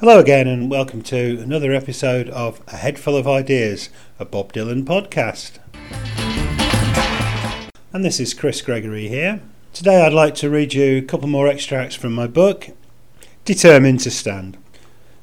[0.00, 4.52] Hello again, and welcome to another episode of A Head Full of Ideas, a Bob
[4.52, 5.58] Dylan podcast.
[7.92, 9.40] And this is Chris Gregory here.
[9.72, 12.68] Today I'd like to read you a couple more extracts from my book,
[13.44, 14.56] Determined to Stand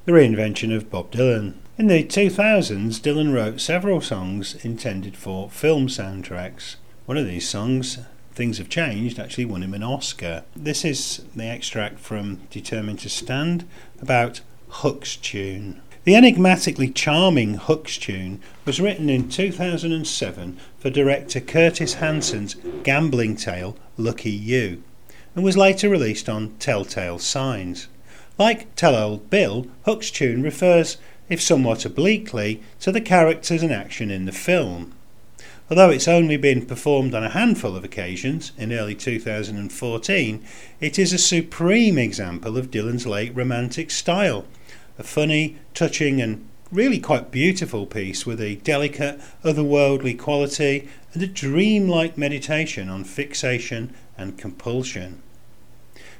[0.03, 1.53] The Reinvention of Bob Dylan.
[1.77, 6.75] In the 2000s, Dylan wrote several songs intended for film soundtracks.
[7.05, 7.99] One of these songs,
[8.33, 10.43] Things Have Changed, actually won him an Oscar.
[10.53, 13.65] This is the extract from Determined to Stand
[14.01, 14.41] about
[14.79, 15.81] Huck's Tune.
[16.03, 23.77] The enigmatically charming Huck's Tune was written in 2007 for director Curtis Hanson's gambling tale
[23.97, 24.83] Lucky You
[25.33, 27.87] and was later released on Telltale Signs.
[28.37, 30.97] Like Tell Old Bill, Huck's Tune refers,
[31.29, 34.93] if somewhat obliquely, to the characters and action in the film.
[35.69, 40.45] Although it's only been performed on a handful of occasions in early 2014,
[40.81, 44.45] it is a supreme example of Dylan's late romantic style
[44.97, 51.27] a funny, touching, and really quite beautiful piece with a delicate, otherworldly quality and a
[51.27, 55.21] dreamlike meditation on fixation and compulsion.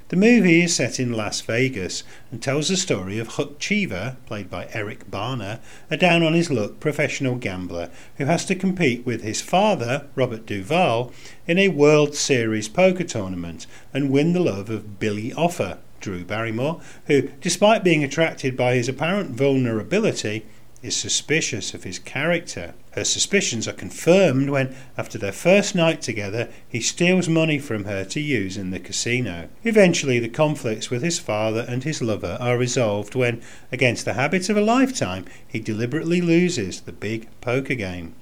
[0.08, 4.48] The movie is set in Las Vegas and tells the story of Huck Cheever, played
[4.48, 5.58] by Eric Bana,
[5.90, 10.46] a down on his luck professional gambler who has to compete with his father, Robert
[10.46, 11.12] Duvall,
[11.48, 16.80] in a World Series poker tournament and win the love of Billie Offer, Drew Barrymore,
[17.06, 20.44] who, despite being attracted by his apparent vulnerability,
[20.82, 22.74] is suspicious of his character.
[22.92, 28.04] Her suspicions are confirmed when, after their first night together, he steals money from her
[28.04, 29.48] to use in the casino.
[29.64, 34.48] Eventually, the conflicts with his father and his lover are resolved when, against the habit
[34.48, 38.14] of a lifetime, he deliberately loses the big poker game.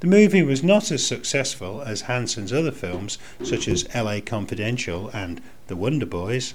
[0.00, 5.40] The movie was not as successful as Hanson's other films, such as LA Confidential and
[5.68, 6.54] The Wonder Boys.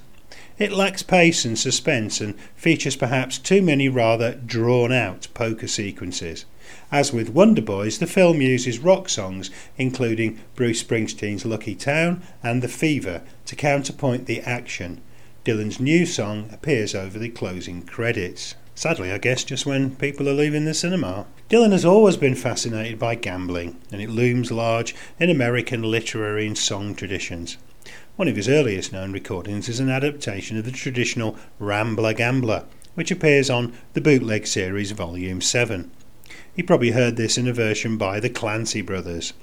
[0.57, 6.45] It lacks pace and suspense and features perhaps too many rather drawn out poker sequences.
[6.91, 12.61] As with Wonder Boys, the film uses rock songs, including Bruce Springsteen's Lucky Town and
[12.61, 14.99] The Fever, to counterpoint the action.
[15.45, 18.55] Dylan's new song appears over the closing credits.
[18.75, 21.25] Sadly, I guess, just when people are leaving the cinema.
[21.49, 26.57] Dylan has always been fascinated by gambling, and it looms large in American literary and
[26.57, 27.57] song traditions.
[28.17, 32.63] One of his earliest known recordings is an adaptation of the traditional Rambler Gambler,
[32.95, 35.91] which appears on the Bootleg Series Volume 7.
[36.55, 39.33] You probably heard this in a version by the Clancy Brothers.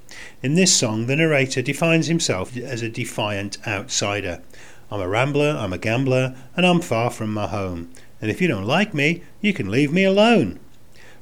[0.43, 4.43] In this song, the narrator defines himself as a defiant outsider.
[4.91, 7.93] I'm a rambler, I'm a gambler, and I'm far from my home.
[8.21, 10.59] And if you don't like me, you can leave me alone.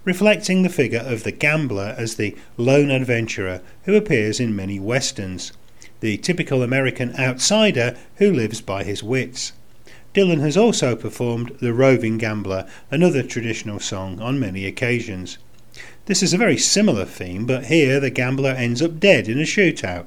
[0.04, 5.52] Reflecting the figure of the gambler as the lone adventurer who appears in many westerns
[6.02, 9.52] the typical American outsider who lives by his wits.
[10.12, 15.38] Dylan has also performed The Roving Gambler, another traditional song, on many occasions.
[16.06, 19.44] This is a very similar theme, but here the gambler ends up dead in a
[19.44, 20.06] shootout.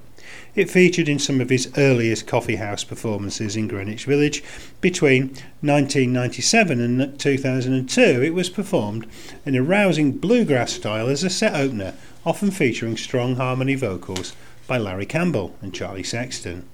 [0.53, 4.43] It featured in some of his earliest coffeehouse performances in Greenwich Village.
[4.81, 5.29] Between
[5.61, 9.07] 1997 and 2002, it was performed
[9.45, 11.93] in a rousing bluegrass style as a set opener,
[12.25, 14.33] often featuring strong harmony vocals
[14.67, 16.67] by Larry Campbell and Charlie Sexton.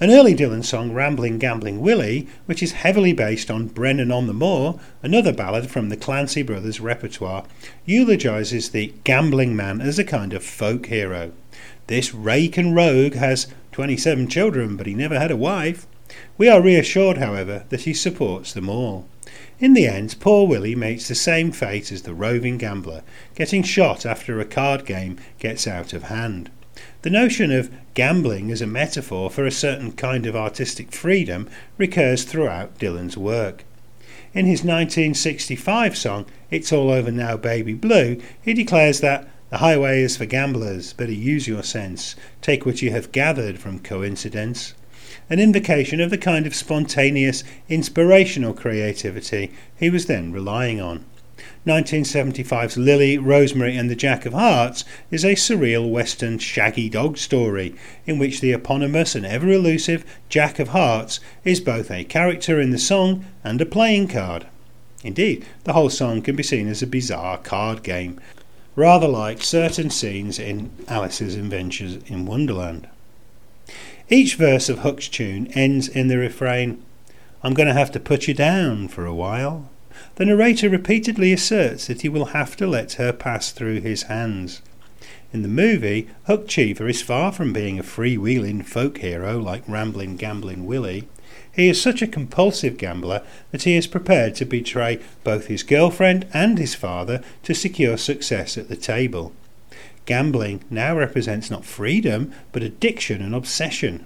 [0.00, 4.32] An early Dylan song, Rambling Gambling Willie, which is heavily based on Brennan on the
[4.32, 7.44] Moor, another ballad from the Clancy Brothers repertoire,
[7.84, 11.32] eulogises the gambling man as a kind of folk hero.
[11.88, 15.86] This rake and rogue has 27 children, but he never had a wife.
[16.36, 19.06] We are reassured, however, that he supports them all.
[19.58, 23.02] In the end, poor Willie meets the same fate as the roving gambler,
[23.34, 26.50] getting shot after a card game gets out of hand.
[27.02, 32.24] The notion of gambling as a metaphor for a certain kind of artistic freedom recurs
[32.24, 33.62] throughout Dylan's work.
[34.34, 40.02] In his 1965 song, It's All Over Now Baby Blue, he declares that the highway
[40.02, 44.74] is for gamblers, better use your sense, take what you have gathered from coincidence.
[45.30, 51.04] An invocation of the kind of spontaneous, inspirational creativity he was then relying on.
[51.66, 57.74] 1975's Lily, Rosemary and the Jack of Hearts is a surreal western shaggy dog story
[58.06, 62.70] in which the eponymous and ever elusive Jack of Hearts is both a character in
[62.70, 64.46] the song and a playing card.
[65.04, 68.20] Indeed, the whole song can be seen as a bizarre card game,
[68.74, 72.88] rather like certain scenes in Alice's Adventures in Wonderland.
[74.10, 76.82] Each verse of Huck's tune ends in the refrain,
[77.42, 79.68] I'm going to have to put you down for a while.
[80.18, 84.62] The narrator repeatedly asserts that he will have to let her pass through his hands.
[85.32, 90.16] In the movie, Huck Cheever is far from being a freewheeling folk hero like Rambling
[90.16, 91.06] Gambling Willie.
[91.52, 93.22] He is such a compulsive gambler
[93.52, 98.58] that he is prepared to betray both his girlfriend and his father to secure success
[98.58, 99.32] at the table.
[100.04, 104.04] Gambling now represents not freedom, but addiction and obsession.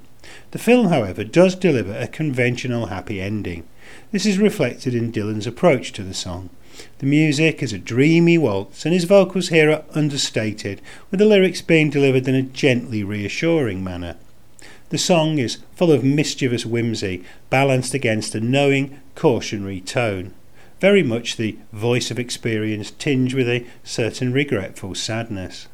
[0.51, 3.67] The film, however, does deliver a conventional happy ending.
[4.11, 6.51] This is reflected in Dylan's approach to the song.
[6.99, 10.81] The music is a dreamy waltz, and his vocals here are understated,
[11.11, 14.17] with the lyrics being delivered in a gently reassuring manner.
[14.89, 20.35] The song is full of mischievous whimsy, balanced against a knowing, cautionary tone.
[20.81, 25.69] Very much the voice of experience tinged with a certain regretful sadness.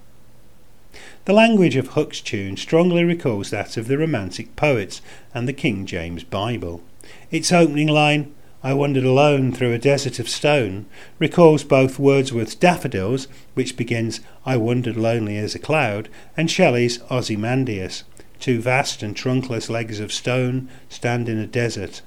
[1.24, 5.02] The language of Huck's tune strongly recalls that of the Romantic poets
[5.34, 6.82] and the King James Bible.
[7.30, 8.32] Its opening line,
[8.62, 10.86] I wandered alone through a desert of stone,
[11.18, 18.04] recalls both Wordsworth's Daffodils, which begins I wandered lonely as a cloud, and Shelley's Ozymandias,
[18.40, 22.00] two vast and trunkless legs of stone stand in a desert.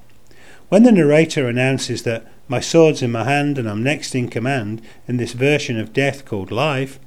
[0.70, 4.82] When the narrator announces that my sword's in my hand and I'm next in command
[5.08, 7.00] in this version of death called life,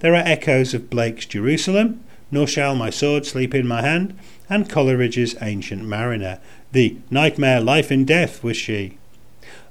[0.00, 4.18] there are echoes of Blake's Jerusalem, Nor shall my sword sleep in my hand,
[4.50, 6.40] and Coleridge's Ancient Mariner,
[6.74, 8.98] the nightmare life in death was she.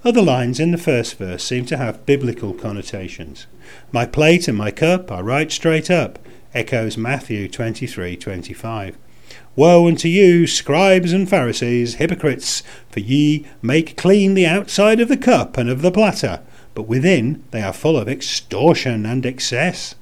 [0.06, 3.46] Other lines in the first verse seem to have biblical connotations.
[3.92, 6.18] My plate and my cup are right straight up,
[6.54, 8.96] echoes Matthew 23:25.
[9.54, 15.18] Woe unto you, scribes and Pharisees, hypocrites, for ye make clean the outside of the
[15.18, 16.40] cup and of the platter,
[16.74, 19.96] but within they are full of extortion and excess.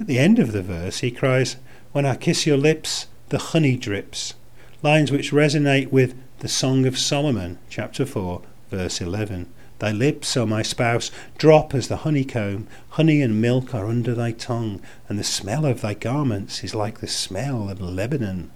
[0.00, 1.54] At the end of the verse he cries,
[1.92, 4.34] When I kiss your lips, the honey drips
[4.82, 9.46] lines which resonate with the Song of Solomon, chapter 4, verse 11.
[9.78, 12.66] Thy lips, O my spouse, drop as the honeycomb.
[12.90, 17.00] Honey and milk are under thy tongue, and the smell of thy garments is like
[17.00, 18.50] the smell of Lebanon.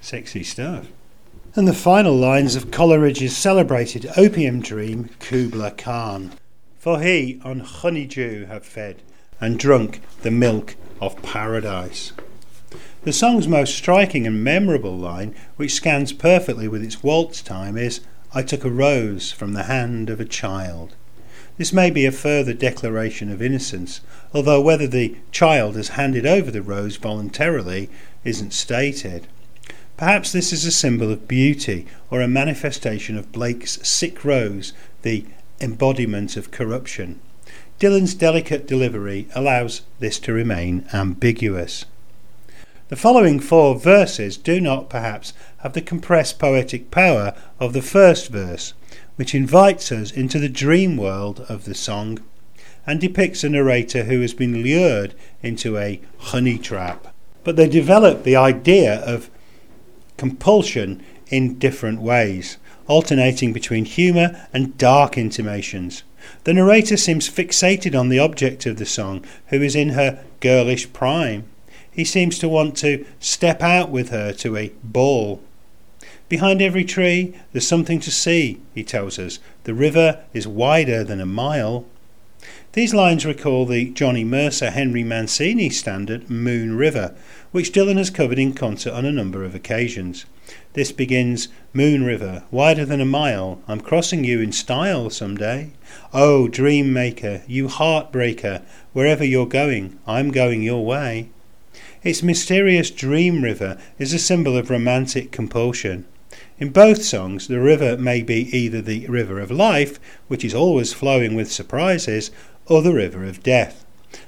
[0.00, 0.88] Sexy stuff.
[1.54, 6.32] And the final lines of Coleridge's celebrated opium dream, Kubla Khan.
[6.78, 9.02] For he on honeydew have fed,
[9.40, 12.12] and drunk the milk of paradise.
[13.04, 17.98] The song's most striking and memorable line, which scans perfectly with its waltz time, is
[18.32, 20.94] I took a rose from the hand of a child.
[21.58, 24.02] This may be a further declaration of innocence,
[24.32, 27.90] although whether the child has handed over the rose voluntarily
[28.22, 29.26] isn't stated.
[29.96, 35.26] Perhaps this is a symbol of beauty or a manifestation of Blake's sick rose, the
[35.60, 37.18] embodiment of corruption.
[37.80, 41.84] Dylan's delicate delivery allows this to remain ambiguous.
[42.92, 48.28] The following four verses do not perhaps have the compressed poetic power of the first
[48.28, 48.74] verse,
[49.16, 52.18] which invites us into the dream world of the song
[52.86, 57.14] and depicts a narrator who has been lured into a honey trap.
[57.44, 59.30] But they develop the idea of
[60.18, 62.58] compulsion in different ways,
[62.88, 66.02] alternating between humour and dark intimations.
[66.44, 70.92] The narrator seems fixated on the object of the song, who is in her girlish
[70.92, 71.46] prime.
[71.92, 75.42] He seems to want to step out with her to a ball.
[76.28, 79.38] Behind every tree there's something to see, he tells us.
[79.64, 81.84] The river is wider than a mile.
[82.72, 87.14] These lines recall the Johnny Mercer Henry Mancini standard Moon River,
[87.50, 90.24] which Dylan has covered in concert on a number of occasions.
[90.72, 95.72] This begins Moon River, wider than a mile, I'm crossing you in style some day.
[96.14, 98.62] Oh, dream maker, you heartbreaker,
[98.94, 101.28] wherever you're going, I'm going your way.
[102.04, 106.04] Its mysterious dream river is a symbol of romantic compulsion.
[106.58, 110.92] In both songs, the river may be either the river of life, which is always
[110.92, 112.32] flowing with surprises,
[112.66, 113.84] or the river of death.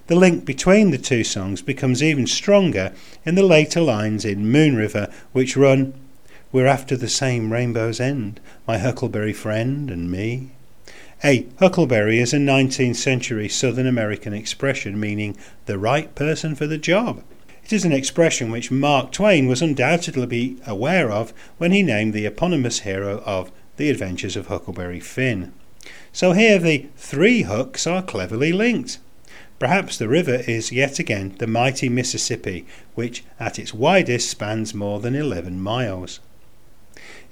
[0.06, 2.92] The link between the two songs becomes even stronger
[3.26, 5.94] in the later lines in Moon River, which run,
[6.52, 8.38] We're after the same rainbow's end,
[8.68, 10.50] my huckleberry friend and me.
[11.24, 16.78] A huckleberry is a 19th century Southern American expression meaning the right person for the
[16.78, 17.24] job.
[17.64, 22.26] It is an expression which Mark Twain was undoubtedly aware of when he named the
[22.26, 25.54] eponymous hero of The Adventures of Huckleberry Finn.
[26.12, 28.98] So here the three Hucks are cleverly linked.
[29.58, 35.00] Perhaps the river is yet again the mighty Mississippi, which at its widest spans more
[35.00, 36.20] than 11 miles.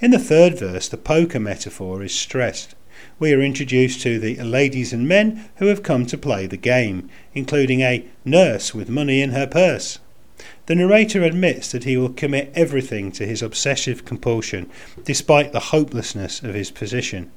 [0.00, 2.74] In the third verse, the poker metaphor is stressed.
[3.18, 7.10] We are introduced to the ladies and men who have come to play the game,
[7.34, 9.98] including a nurse with money in her purse.
[10.66, 14.70] The narrator admits that he will commit everything to his obsessive compulsion,
[15.04, 17.32] despite the hopelessness of his position.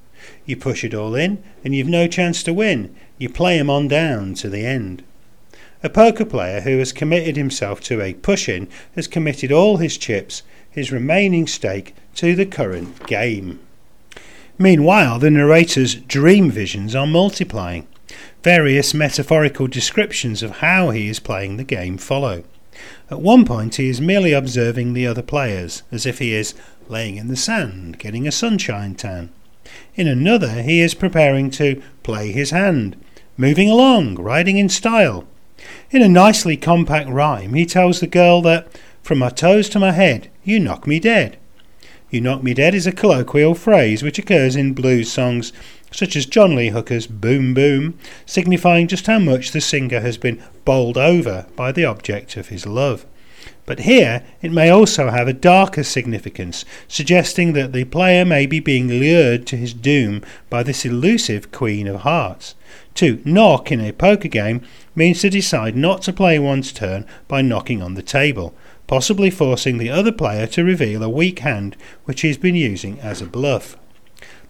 [0.45, 2.95] You push it all in, and you've no chance to win.
[3.17, 5.03] You play 'em on down to the end.
[5.83, 9.97] A poker player who has committed himself to a push in has committed all his
[9.97, 13.59] chips, his remaining stake, to the current game.
[14.57, 17.87] Meanwhile, the narrator's dream visions are multiplying.
[18.43, 22.43] Various metaphorical descriptions of how he is playing the game follow.
[23.11, 26.55] At one point, he is merely observing the other players, as if he is
[26.89, 29.29] laying in the sand, getting a sunshine tan.
[29.95, 32.95] In another, he is preparing to play his hand,
[33.37, 35.25] moving along, riding in style.
[35.91, 38.67] In a nicely compact rhyme, he tells the girl that,
[39.03, 41.37] from my toes to my head, you knock me dead.
[42.15, 45.51] You Knock Me Dead is a colloquial phrase which occurs in blues songs
[45.95, 50.43] such as John Lee Hooker's Boom Boom, signifying just how much the singer has been
[50.65, 53.05] bowled over by the object of his love.
[53.65, 58.59] But here it may also have a darker significance, suggesting that the player may be
[58.59, 62.55] being lured to his doom by this elusive Queen of Hearts.
[62.95, 64.61] To knock in a poker game
[64.95, 68.53] means to decide not to play one's turn by knocking on the table,
[68.87, 71.75] possibly forcing the other player to reveal a weak hand
[72.05, 73.77] which he has been using as a bluff.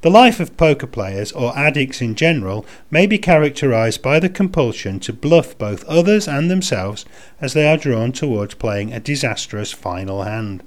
[0.05, 4.99] The life of poker players, or addicts in general, may be characterized by the compulsion
[4.99, 7.05] to bluff both others and themselves
[7.41, 10.61] as they are drawn towards playing a disastrous final hand.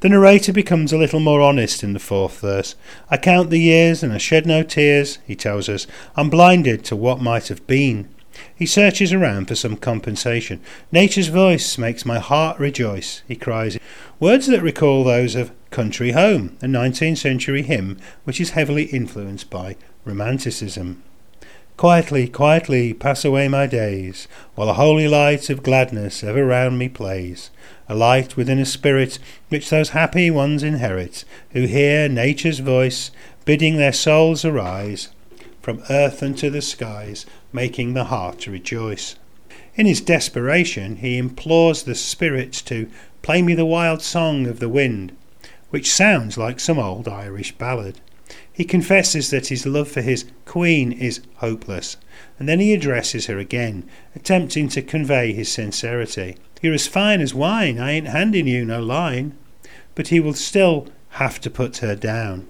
[0.00, 2.74] The narrator becomes a little more honest in the fourth verse.
[3.10, 5.86] I count the years and I shed no tears, he tells us.
[6.14, 8.10] I'm blinded to what might have been.
[8.54, 10.60] He searches around for some compensation.
[10.92, 13.78] Nature's voice makes my heart rejoice, he cries.
[14.20, 19.48] Words that recall those of Country Home, a 19th century hymn which is heavily influenced
[19.48, 21.02] by Romanticism.
[21.78, 26.90] Quietly, quietly pass away my days, while a holy light of gladness ever round me
[26.90, 27.50] plays,
[27.88, 33.10] a light within a spirit which those happy ones inherit, who hear nature's voice,
[33.46, 35.08] bidding their souls arise,
[35.62, 37.24] from earth unto the skies,
[37.54, 39.16] making the heart rejoice.
[39.76, 42.90] In his desperation, he implores the spirits to
[43.22, 45.16] play me the wild song of the wind,
[45.70, 48.00] which sounds like some old Irish ballad.
[48.52, 51.96] He confesses that his love for his queen is hopeless,
[52.38, 56.36] and then he addresses her again, attempting to convey his sincerity.
[56.60, 59.36] You're as fine as wine, I ain't handing you no line.
[59.94, 62.46] But he will still have to put her down.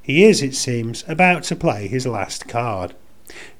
[0.00, 2.94] He is, it seems, about to play his last card.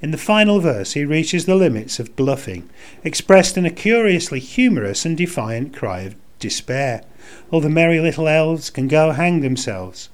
[0.03, 2.69] In the final verse, he reaches the limits of bluffing,
[3.03, 7.03] expressed in a curiously humorous and defiant cry of despair.
[7.51, 10.11] All the merry little elves can go hang themselves.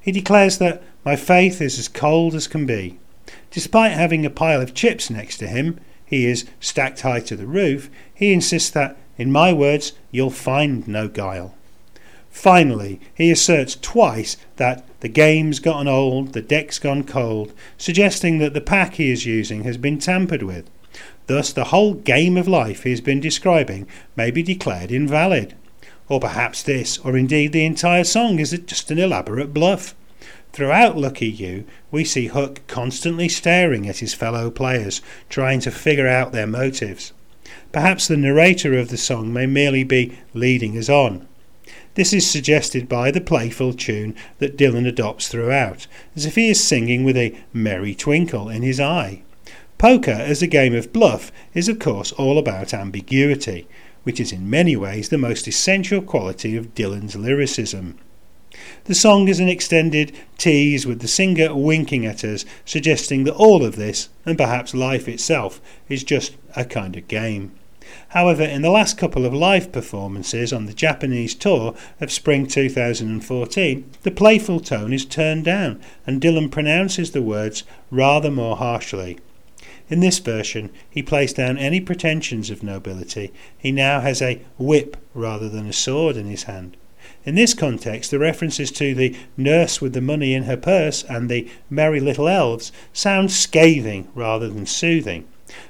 [0.00, 2.98] He declares that my faith is as cold as can be.
[3.50, 7.46] Despite having a pile of chips next to him, he is stacked high to the
[7.46, 11.54] roof, he insists that, in my words, you'll find no guile.
[12.30, 18.54] Finally, he asserts twice that the game's gotten old, the deck's gone cold, suggesting that
[18.54, 20.68] the pack he is using has been tampered with.
[21.26, 25.54] Thus, the whole game of life he has been describing may be declared invalid.
[26.08, 29.94] Or perhaps this, or indeed the entire song, is just an elaborate bluff.
[30.52, 36.06] Throughout Lucky You, we see Huck constantly staring at his fellow players, trying to figure
[36.06, 37.12] out their motives.
[37.72, 41.26] Perhaps the narrator of the song may merely be leading us on.
[41.94, 46.62] This is suggested by the playful tune that Dylan adopts throughout, as if he is
[46.62, 49.22] singing with a merry twinkle in his eye.
[49.78, 53.66] Poker, as a game of bluff, is of course all about ambiguity,
[54.04, 57.98] which is in many ways the most essential quality of Dylan's lyricism.
[58.84, 63.64] The song is an extended tease with the singer winking at us, suggesting that all
[63.64, 67.50] of this, and perhaps life itself, is just a kind of game.
[68.08, 73.90] However, in the last couple of live performances on the Japanese tour of spring 2014,
[74.02, 79.18] the playful tone is turned down and Dylan pronounces the words rather more harshly.
[79.88, 83.32] In this version, he plays down any pretensions of nobility.
[83.56, 86.76] He now has a whip rather than a sword in his hand.
[87.26, 91.28] In this context, the references to the nurse with the money in her purse and
[91.28, 95.26] the merry little elves sound scathing rather than soothing.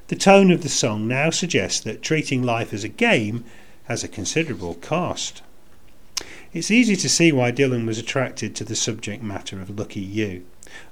[0.08, 3.44] The tone of the song now suggests that treating life as a game
[3.84, 5.42] has a considerable cost.
[6.52, 10.44] It's easy to see why Dylan was attracted to the subject matter of Lucky You.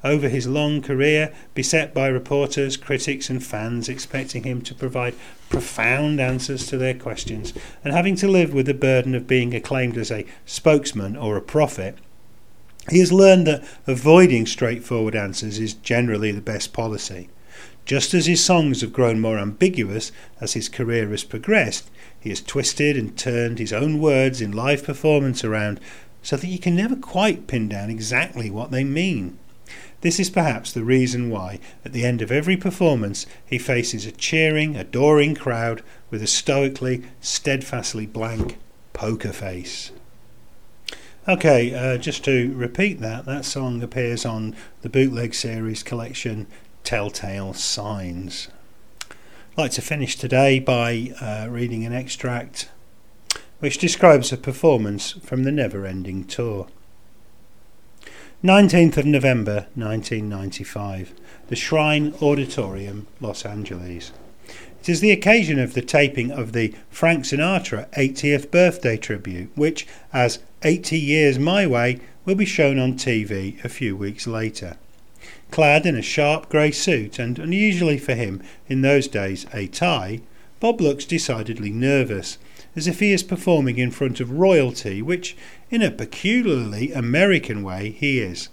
[0.04, 5.14] Over his long career, beset by reporters, critics, and fans expecting him to provide
[5.48, 7.52] profound answers to their questions,
[7.84, 11.42] and having to live with the burden of being acclaimed as a spokesman or a
[11.42, 11.98] prophet,
[12.90, 17.28] he has learned that avoiding straightforward answers is generally the best policy.
[17.84, 22.40] Just as his songs have grown more ambiguous as his career has progressed, he has
[22.40, 25.80] twisted and turned his own words in live performance around
[26.22, 29.38] so that you can never quite pin down exactly what they mean.
[30.02, 34.10] This is perhaps the reason why, at the end of every performance, he faces a
[34.10, 35.80] cheering, adoring crowd
[36.10, 38.58] with a stoically, steadfastly blank
[38.92, 39.92] poker face.
[41.28, 46.48] Okay, uh, just to repeat that, that song appears on the bootleg series collection
[46.82, 48.48] Telltale Signs.
[49.52, 52.68] I'd like to finish today by uh, reading an extract
[53.60, 56.66] which describes a performance from the Never Ending Tour.
[58.42, 61.12] 19th of November 1995,
[61.46, 64.10] the Shrine Auditorium, Los Angeles.
[64.80, 69.86] It is the occasion of the taping of the Frank Sinatra 80th birthday tribute, which,
[70.12, 74.76] as 80 Years My Way, will be shown on TV a few weeks later.
[75.52, 80.20] Clad in a sharp grey suit and, unusually for him in those days, a tie,
[80.58, 82.38] Bob looks decidedly nervous
[82.74, 85.36] as if he is performing in front of royalty, which,
[85.72, 88.50] in a peculiarly American way, he is.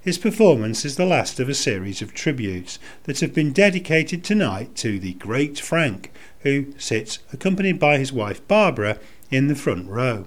[0.00, 4.74] His performance is the last of a series of tributes that have been dedicated tonight
[4.76, 8.98] to the great Frank, who sits, accompanied by his wife Barbara,
[9.30, 10.24] in the front row.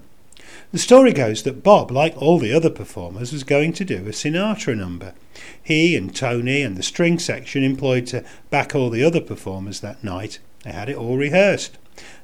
[0.72, 4.12] The story goes that Bob, like all the other performers, was going to do a
[4.12, 5.16] Sinatra number.
[5.64, 10.04] He and Tony and the string section employed to back all the other performers that
[10.04, 11.80] night, they had it all rehearsed.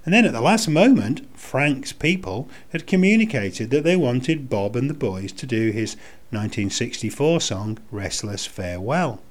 [0.06, 4.90] And then at the last moment, Frank's people had communicated that they wanted Bob and
[4.90, 5.96] the boys to do his
[6.32, 9.22] 1964 song Restless Farewell.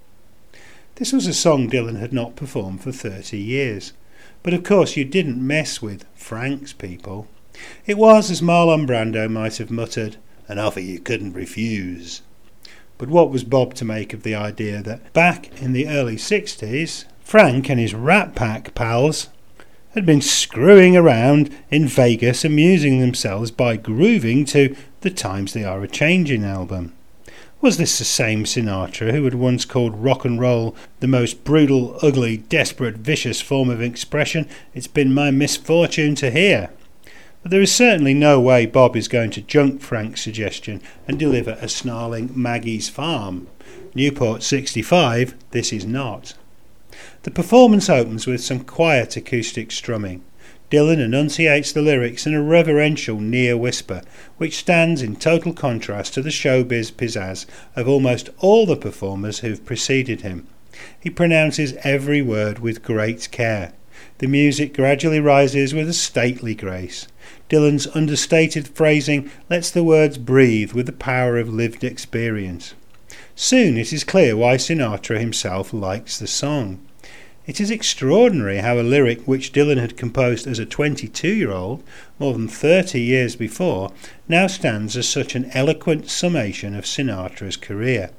[0.97, 3.93] This was a song Dylan had not performed for 30 years.
[4.43, 7.29] But of course, you didn't mess with Frank's people.
[7.87, 10.17] It was, as Marlon Brando might have muttered,
[10.49, 12.23] an offer you couldn't refuse.
[12.99, 17.05] But what was Bob to make of the idea that back in the early 60s,
[17.21, 19.29] Frank and his Rat Pack pals
[19.95, 25.83] had been screwing around in Vegas, amusing themselves by grooving to the Times They Are
[25.83, 26.95] a Changing album.
[27.61, 31.97] Was this the same Sinatra who had once called rock and roll the most brutal,
[32.03, 36.71] ugly, desperate, vicious form of expression it's been my misfortune to hear?
[37.43, 41.59] But there is certainly no way Bob is going to junk Frank's suggestion and deliver
[41.61, 43.47] a snarling Maggie's Farm.
[43.95, 46.35] Newport 65, this is not.
[47.25, 50.25] The performance opens with some quiet acoustic strumming.
[50.73, 54.03] Dylan enunciates the lyrics in a reverential near whisper,
[54.39, 59.65] which stands in total contrast to the showbiz pizzazz of almost all the performers who've
[59.65, 60.49] preceded him.
[60.99, 63.73] He pronounces every word with great care.
[64.19, 67.07] The music gradually rises with a stately grace.
[67.49, 72.75] Dylan's understated phrasing lets the words breathe with the power of lived experience.
[73.37, 76.81] Soon it is clear why Sinatra himself likes the song.
[77.45, 81.83] It is extraordinary how a lyric which Dylan had composed as a 22 year old,
[82.21, 83.93] more than 30 years before,
[84.29, 88.11] now stands as such an eloquent summation of Sinatra's career.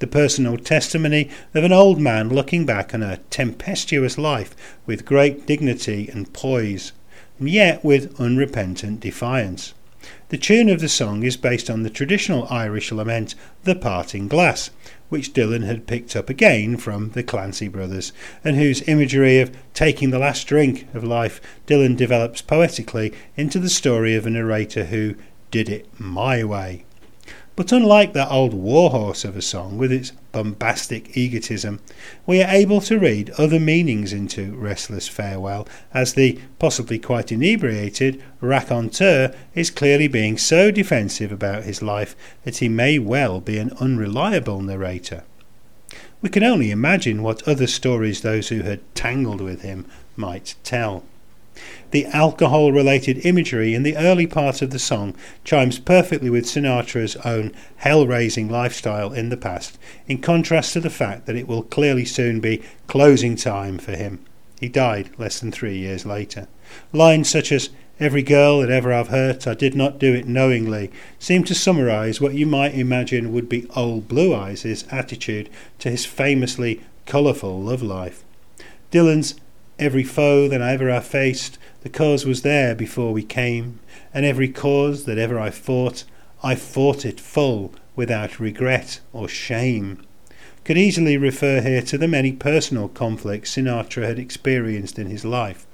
[0.00, 5.46] The personal testimony of an old man looking back on a tempestuous life with great
[5.46, 6.90] dignity and poise,
[7.38, 9.74] and yet with unrepentant defiance.
[10.28, 14.70] The tune of the song is based on the traditional Irish lament, The Parting Glass,
[15.08, 18.12] which Dylan had picked up again from the Clancy brothers,
[18.44, 23.70] and whose imagery of taking the last drink of life Dylan develops poetically into the
[23.70, 25.14] story of a narrator who
[25.50, 26.84] did it my way.
[27.56, 31.80] But unlike that old warhorse of a song with its bombastic egotism,
[32.26, 38.22] we are able to read other meanings into Restless Farewell, as the possibly quite inebriated
[38.42, 42.14] raconteur is clearly being so defensive about his life
[42.44, 45.24] that he may well be an unreliable narrator.
[46.20, 51.04] We can only imagine what other stories those who had tangled with him might tell.
[51.90, 55.14] The alcohol related imagery in the early part of the song
[55.44, 60.90] chimes perfectly with Sinatra's own hell raising lifestyle in the past, in contrast to the
[60.90, 64.24] fact that it will clearly soon be closing time for him.
[64.60, 66.48] He died less than three years later.
[66.92, 70.90] Lines such as Every girl that ever I've hurt, I did not do it knowingly,
[71.18, 76.04] seem to summarize what you might imagine would be old Blue Eyes' attitude to his
[76.04, 78.22] famously colourful love life.
[78.90, 79.36] Dylan's
[79.78, 83.80] Every foe that ever I faced, the cause was there before we came,
[84.14, 86.04] and every cause that ever I fought,
[86.42, 90.02] I fought it full, without regret or shame.
[90.64, 95.66] Could easily refer here to the many personal conflicts Sinatra had experienced in his life.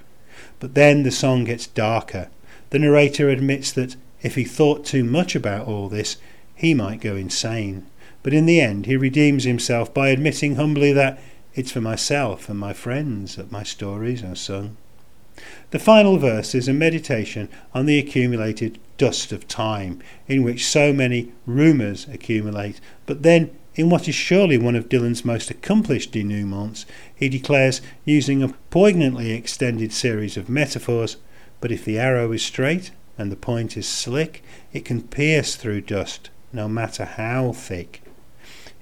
[0.59, 2.29] But then the song gets darker.
[2.71, 6.17] The narrator admits that if he thought too much about all this,
[6.55, 7.87] he might go insane.
[8.23, 11.21] But in the end, he redeems himself by admitting humbly that
[11.55, 14.77] it's for myself and my friends that my stories are sung.
[15.71, 20.93] The final verse is a meditation on the accumulated dust of time, in which so
[20.93, 26.85] many rumours accumulate, but then In what is surely one of Dylan's most accomplished denouements,
[27.15, 31.17] he declares, using a poignantly extended series of metaphors,
[31.61, 34.43] but if the arrow is straight and the point is slick,
[34.75, 38.03] it can pierce through dust, no matter how thick.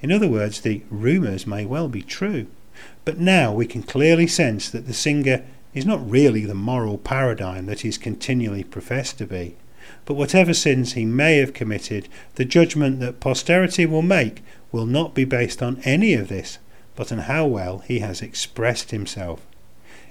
[0.00, 2.46] In other words, the rumours may well be true.
[3.04, 7.66] But now we can clearly sense that the singer is not really the moral paradigm
[7.66, 9.56] that he's continually professed to be.
[10.04, 15.14] But whatever sins he may have committed, the judgment that posterity will make will not
[15.14, 16.58] be based on any of this,
[16.96, 19.40] but on how well he has expressed himself.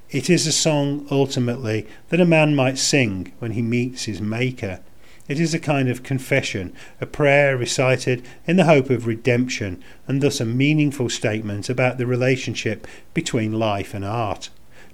[0.09, 4.79] It is a song, ultimately, that a man might sing when he meets his Maker.
[5.29, 10.21] It is a kind of confession, a prayer recited in the hope of redemption, and
[10.21, 14.49] thus a meaningful statement about the relationship between life and art.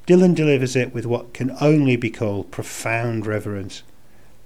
[0.05, 3.81] Dylan delivers it with what can only be called profound reverence.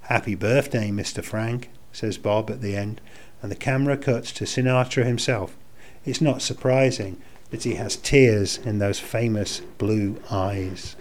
[0.02, 1.24] Happy birthday, Mr.
[1.24, 3.00] Frank, says Bob at the end,
[3.42, 5.56] and the camera cuts to Sinatra himself.
[6.04, 10.94] It's not surprising that he has tears in those famous blue eyes.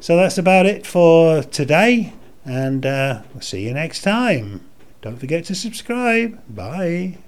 [0.00, 2.12] So that's about it for today,
[2.46, 4.62] and uh, we'll see you next time.
[5.02, 6.40] Don't forget to subscribe.
[6.48, 7.18] Bye.